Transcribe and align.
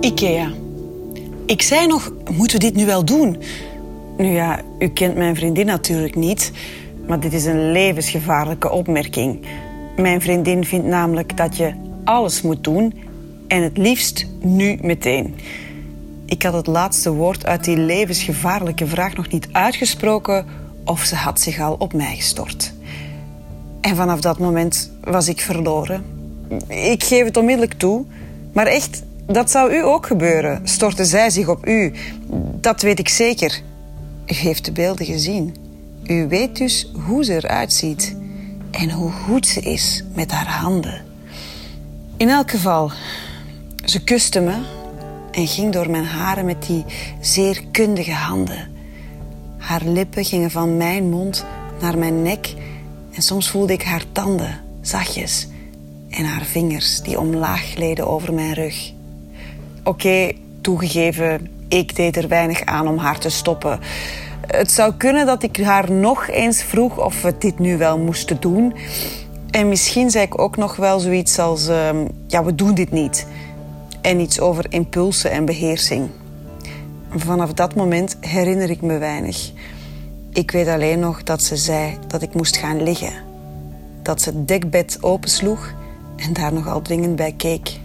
IKEA. 0.00 0.50
Ik 1.46 1.62
zei 1.62 1.86
nog, 1.86 2.12
moeten 2.36 2.58
we 2.58 2.64
dit 2.64 2.74
nu 2.74 2.86
wel 2.86 3.04
doen? 3.04 3.36
Nu 4.16 4.26
ja, 4.26 4.60
u 4.78 4.88
kent 4.88 5.16
mijn 5.16 5.36
vriendin 5.36 5.66
natuurlijk 5.66 6.14
niet, 6.14 6.52
maar 7.06 7.20
dit 7.20 7.32
is 7.32 7.44
een 7.44 7.72
levensgevaarlijke 7.72 8.70
opmerking. 8.70 9.46
Mijn 9.96 10.20
vriendin 10.20 10.64
vindt 10.64 10.86
namelijk 10.86 11.36
dat 11.36 11.56
je 11.56 11.72
alles 12.04 12.42
moet 12.42 12.64
doen 12.64 12.94
en 13.48 13.62
het 13.62 13.76
liefst 13.76 14.26
nu 14.40 14.78
meteen. 14.82 15.34
Ik 16.26 16.42
had 16.42 16.52
het 16.52 16.66
laatste 16.66 17.12
woord 17.12 17.46
uit 17.46 17.64
die 17.64 17.76
levensgevaarlijke 17.76 18.86
vraag 18.86 19.16
nog 19.16 19.28
niet 19.28 19.48
uitgesproken 19.52 20.46
of 20.84 21.00
ze 21.00 21.14
had 21.14 21.40
zich 21.40 21.60
al 21.60 21.76
op 21.78 21.92
mij 21.92 22.16
gestort. 22.16 22.72
En 23.80 23.96
vanaf 23.96 24.20
dat 24.20 24.38
moment 24.38 24.90
was 25.04 25.28
ik 25.28 25.40
verloren. 25.40 26.04
Ik 26.68 27.04
geef 27.04 27.24
het 27.24 27.36
onmiddellijk 27.36 27.74
toe, 27.74 28.04
maar 28.52 28.66
echt, 28.66 29.02
dat 29.32 29.50
zou 29.50 29.72
u 29.72 29.84
ook 29.84 30.06
gebeuren. 30.06 30.60
Stortte 30.68 31.04
zij 31.04 31.30
zich 31.30 31.48
op 31.48 31.66
u. 31.66 31.92
Dat 32.60 32.82
weet 32.82 32.98
ik 32.98 33.08
zeker. 33.08 33.60
U 34.26 34.34
heeft 34.34 34.64
de 34.64 34.72
beelden 34.72 35.06
gezien. 35.06 35.56
U 36.06 36.28
weet 36.28 36.56
dus 36.56 36.90
hoe 37.06 37.24
ze 37.24 37.34
eruit 37.34 37.72
ziet 37.72 38.16
en 38.70 38.90
hoe 38.90 39.10
goed 39.10 39.46
ze 39.46 39.60
is 39.60 40.04
met 40.14 40.30
haar 40.30 40.48
handen. 40.48 41.04
In 42.16 42.28
elk 42.28 42.50
geval, 42.50 42.92
ze 43.84 44.04
kuste 44.04 44.40
me 44.40 44.54
en 45.30 45.46
ging 45.46 45.72
door 45.72 45.90
mijn 45.90 46.04
haren 46.04 46.44
met 46.44 46.66
die 46.66 46.84
zeer 47.20 47.64
kundige 47.70 48.12
handen. 48.12 48.68
Haar 49.56 49.82
lippen 49.84 50.24
gingen 50.24 50.50
van 50.50 50.76
mijn 50.76 51.08
mond 51.08 51.44
naar 51.80 51.98
mijn 51.98 52.22
nek 52.22 52.54
en 53.12 53.22
soms 53.22 53.50
voelde 53.50 53.72
ik 53.72 53.82
haar 53.82 54.04
tanden, 54.12 54.60
zachtjes, 54.80 55.48
en 56.10 56.24
haar 56.24 56.44
vingers 56.44 57.00
die 57.02 57.18
omlaag 57.18 57.62
gleden 57.62 58.06
over 58.08 58.34
mijn 58.34 58.54
rug. 58.54 58.96
Oké, 59.88 60.32
toegegeven, 60.60 61.48
ik 61.68 61.96
deed 61.96 62.16
er 62.16 62.28
weinig 62.28 62.64
aan 62.64 62.88
om 62.88 62.98
haar 62.98 63.18
te 63.18 63.28
stoppen. 63.28 63.80
Het 64.46 64.70
zou 64.70 64.92
kunnen 64.94 65.26
dat 65.26 65.42
ik 65.42 65.56
haar 65.56 65.92
nog 65.92 66.28
eens 66.28 66.62
vroeg 66.62 67.04
of 67.04 67.22
we 67.22 67.34
dit 67.38 67.58
nu 67.58 67.76
wel 67.76 67.98
moesten 67.98 68.40
doen. 68.40 68.74
En 69.50 69.68
misschien 69.68 70.10
zei 70.10 70.24
ik 70.24 70.40
ook 70.40 70.56
nog 70.56 70.76
wel 70.76 71.00
zoiets 71.00 71.38
als: 71.38 71.68
uh, 71.68 71.90
ja, 72.26 72.44
we 72.44 72.54
doen 72.54 72.74
dit 72.74 72.90
niet. 72.90 73.26
En 74.00 74.20
iets 74.20 74.40
over 74.40 74.66
impulsen 74.68 75.30
en 75.30 75.44
beheersing. 75.44 76.08
Vanaf 77.16 77.52
dat 77.52 77.74
moment 77.74 78.16
herinner 78.20 78.70
ik 78.70 78.80
me 78.80 78.98
weinig. 78.98 79.50
Ik 80.32 80.50
weet 80.50 80.68
alleen 80.68 80.98
nog 80.98 81.22
dat 81.22 81.42
ze 81.42 81.56
zei 81.56 81.98
dat 82.06 82.22
ik 82.22 82.34
moest 82.34 82.56
gaan 82.56 82.82
liggen. 82.82 83.12
Dat 84.02 84.22
ze 84.22 84.28
het 84.28 84.48
dekbed 84.48 84.98
opensloeg 85.00 85.74
en 86.16 86.32
daar 86.32 86.52
nogal 86.52 86.82
dringend 86.82 87.16
bij 87.16 87.34
keek. 87.36 87.78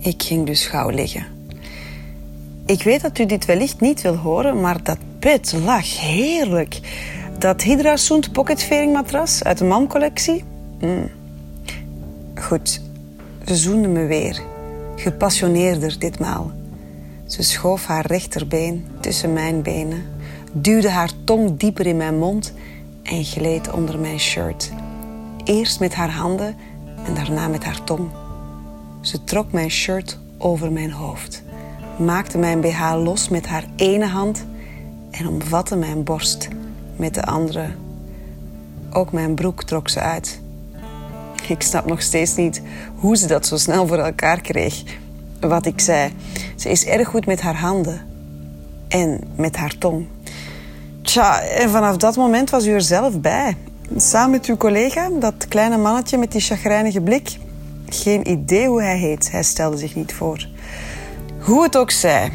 Ik 0.00 0.22
ging 0.22 0.46
dus 0.46 0.66
gauw 0.66 0.88
liggen. 0.88 1.37
Ik 2.68 2.82
weet 2.82 3.00
dat 3.00 3.18
u 3.18 3.26
dit 3.26 3.44
wellicht 3.44 3.80
niet 3.80 4.02
wil 4.02 4.16
horen, 4.16 4.60
maar 4.60 4.82
dat 4.82 4.98
bed 5.18 5.54
lag 5.64 6.00
heerlijk. 6.00 6.80
Dat 7.38 7.62
Hydra 7.62 7.96
Soend 7.96 8.32
Pocket 8.32 8.70
matras 8.92 9.44
uit 9.44 9.58
de 9.58 9.64
MAM-collectie. 9.64 10.44
Mm. 10.80 11.10
Goed, 12.34 12.80
ze 13.46 13.56
zoende 13.56 13.88
me 13.88 14.06
weer. 14.06 14.42
Gepassioneerder 14.96 15.98
ditmaal. 15.98 16.50
Ze 17.26 17.42
schoof 17.42 17.86
haar 17.86 18.06
rechterbeen 18.06 18.86
tussen 19.00 19.32
mijn 19.32 19.62
benen, 19.62 20.04
duwde 20.52 20.90
haar 20.90 21.10
tong 21.24 21.58
dieper 21.58 21.86
in 21.86 21.96
mijn 21.96 22.18
mond 22.18 22.52
en 23.02 23.24
gleed 23.24 23.72
onder 23.72 23.98
mijn 23.98 24.20
shirt. 24.20 24.70
Eerst 25.44 25.80
met 25.80 25.94
haar 25.94 26.12
handen 26.12 26.56
en 27.06 27.14
daarna 27.14 27.48
met 27.48 27.64
haar 27.64 27.84
tong. 27.84 28.08
Ze 29.00 29.24
trok 29.24 29.52
mijn 29.52 29.70
shirt 29.70 30.18
over 30.38 30.72
mijn 30.72 30.92
hoofd, 30.92 31.42
maakte 31.98 32.38
mijn 32.38 32.60
BH 32.60 32.94
los 33.04 33.28
met 33.28 33.46
haar 33.46 33.64
ene 33.76 34.06
hand 34.06 34.44
en 35.10 35.28
omvatte 35.28 35.76
mijn 35.76 36.04
borst 36.04 36.48
met 36.96 37.14
de 37.14 37.24
andere. 37.24 37.66
Ook 38.90 39.12
mijn 39.12 39.34
broek 39.34 39.62
trok 39.62 39.88
ze 39.88 40.00
uit. 40.00 40.40
Ik 41.48 41.62
snap 41.62 41.86
nog 41.86 42.02
steeds 42.02 42.36
niet 42.36 42.62
hoe 42.94 43.16
ze 43.16 43.26
dat 43.26 43.46
zo 43.46 43.56
snel 43.56 43.86
voor 43.86 43.98
elkaar 43.98 44.40
kreeg. 44.40 44.82
Wat 45.40 45.66
ik 45.66 45.80
zei, 45.80 46.12
ze 46.56 46.70
is 46.70 46.84
erg 46.84 47.08
goed 47.08 47.26
met 47.26 47.40
haar 47.40 47.56
handen 47.56 48.00
en 48.88 49.20
met 49.36 49.56
haar 49.56 49.78
tong. 49.78 50.06
Tja, 51.02 51.40
en 51.40 51.70
vanaf 51.70 51.96
dat 51.96 52.16
moment 52.16 52.50
was 52.50 52.66
u 52.66 52.70
er 52.70 52.82
zelf 52.82 53.20
bij. 53.20 53.56
Samen 53.96 54.30
met 54.30 54.46
uw 54.46 54.56
collega, 54.56 55.10
dat 55.20 55.48
kleine 55.48 55.76
mannetje 55.76 56.18
met 56.18 56.32
die 56.32 56.40
chagrijnige 56.40 57.00
blik. 57.00 57.36
Geen 57.88 58.30
idee 58.30 58.68
hoe 58.68 58.82
hij 58.82 58.98
heet, 58.98 59.30
hij 59.30 59.42
stelde 59.42 59.76
zich 59.76 59.94
niet 59.94 60.14
voor. 60.14 60.48
Hoe 61.38 61.62
het 61.62 61.76
ook 61.76 61.90
zij, 61.90 62.32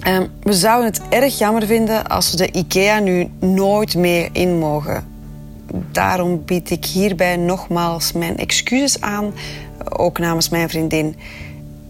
ehm, 0.00 0.26
we 0.42 0.52
zouden 0.52 0.86
het 0.86 1.00
erg 1.08 1.38
jammer 1.38 1.66
vinden 1.66 2.06
als 2.06 2.30
we 2.30 2.36
de 2.36 2.50
IKEA 2.52 2.98
nu 2.98 3.30
nooit 3.40 3.94
meer 3.94 4.28
in 4.32 4.58
mogen. 4.58 5.06
Daarom 5.92 6.44
bied 6.44 6.70
ik 6.70 6.84
hierbij 6.84 7.36
nogmaals 7.36 8.12
mijn 8.12 8.36
excuses 8.36 9.00
aan, 9.00 9.32
ook 9.88 10.18
namens 10.18 10.48
mijn 10.48 10.68
vriendin. 10.68 11.16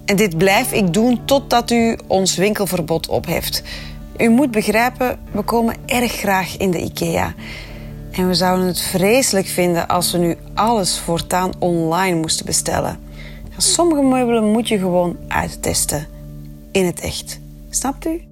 En 0.05 0.17
dit 0.17 0.39
blijf 0.39 0.73
ik 0.73 0.93
doen 0.93 1.25
totdat 1.25 1.71
u 1.71 1.99
ons 2.07 2.37
winkelverbod 2.37 3.09
opheft. 3.09 3.62
U 4.17 4.28
moet 4.28 4.51
begrijpen, 4.51 5.19
we 5.33 5.43
komen 5.43 5.75
erg 5.87 6.12
graag 6.12 6.57
in 6.57 6.71
de 6.71 6.83
IKEA. 6.83 7.34
En 8.11 8.28
we 8.28 8.34
zouden 8.34 8.67
het 8.67 8.81
vreselijk 8.81 9.47
vinden 9.47 9.89
als 9.89 10.12
we 10.12 10.19
nu 10.19 10.37
alles 10.55 10.99
voortaan 10.99 11.53
online 11.59 12.21
moesten 12.21 12.47
bestellen. 12.47 13.08
Sommige 13.61 14.03
meubelen 14.03 14.45
moet 14.45 14.69
je 14.69 14.79
gewoon 14.79 15.17
uittesten. 15.29 16.07
In 16.73 16.85
het 16.85 17.01
echt. 17.01 17.41
Snapt 17.71 18.07
u? 18.07 18.28